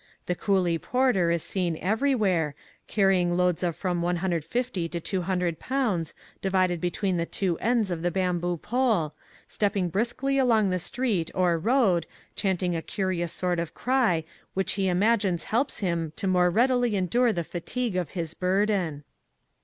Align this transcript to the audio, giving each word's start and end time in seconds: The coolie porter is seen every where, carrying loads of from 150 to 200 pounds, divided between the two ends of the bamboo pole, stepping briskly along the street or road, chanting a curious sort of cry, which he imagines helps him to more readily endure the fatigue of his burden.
The 0.25 0.33
coolie 0.33 0.81
porter 0.81 1.29
is 1.29 1.43
seen 1.43 1.77
every 1.77 2.15
where, 2.15 2.55
carrying 2.87 3.37
loads 3.37 3.61
of 3.61 3.75
from 3.75 4.01
150 4.01 4.89
to 4.89 4.99
200 4.99 5.59
pounds, 5.59 6.15
divided 6.41 6.81
between 6.81 7.17
the 7.17 7.27
two 7.27 7.55
ends 7.59 7.91
of 7.91 8.01
the 8.01 8.09
bamboo 8.09 8.57
pole, 8.57 9.13
stepping 9.47 9.89
briskly 9.89 10.39
along 10.39 10.69
the 10.69 10.79
street 10.79 11.29
or 11.35 11.59
road, 11.59 12.07
chanting 12.35 12.75
a 12.75 12.81
curious 12.81 13.31
sort 13.31 13.59
of 13.59 13.75
cry, 13.75 14.23
which 14.55 14.71
he 14.73 14.87
imagines 14.89 15.43
helps 15.43 15.77
him 15.81 16.13
to 16.15 16.25
more 16.25 16.49
readily 16.49 16.95
endure 16.95 17.31
the 17.31 17.43
fatigue 17.43 17.95
of 17.95 18.09
his 18.17 18.33
burden. 18.33 19.03